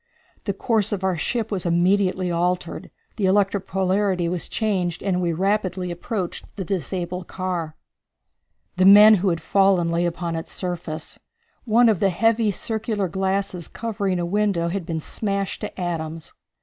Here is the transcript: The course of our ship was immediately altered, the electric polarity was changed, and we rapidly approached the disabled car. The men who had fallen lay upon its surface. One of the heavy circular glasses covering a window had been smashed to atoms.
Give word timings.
The 0.45 0.53
course 0.55 0.91
of 0.91 1.03
our 1.03 1.15
ship 1.15 1.51
was 1.51 1.63
immediately 1.63 2.31
altered, 2.31 2.89
the 3.17 3.27
electric 3.27 3.67
polarity 3.67 4.27
was 4.27 4.49
changed, 4.49 5.03
and 5.03 5.21
we 5.21 5.31
rapidly 5.31 5.91
approached 5.91 6.43
the 6.55 6.65
disabled 6.65 7.27
car. 7.27 7.75
The 8.77 8.85
men 8.85 9.13
who 9.21 9.29
had 9.29 9.41
fallen 9.43 9.89
lay 9.89 10.07
upon 10.07 10.35
its 10.35 10.53
surface. 10.53 11.19
One 11.65 11.87
of 11.87 11.99
the 11.99 12.09
heavy 12.09 12.49
circular 12.49 13.07
glasses 13.07 13.67
covering 13.67 14.17
a 14.17 14.25
window 14.25 14.69
had 14.69 14.87
been 14.87 15.01
smashed 15.01 15.61
to 15.61 15.79
atoms. 15.79 16.33